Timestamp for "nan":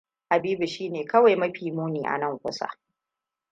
2.17-2.39